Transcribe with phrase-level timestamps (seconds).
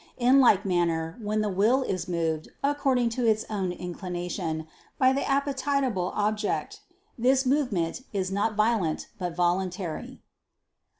[0.17, 4.65] In like manner when the will is moved, according to its own inclination,
[4.97, 6.81] by the appetible object,
[7.19, 10.23] this movement is not violent but voluntary.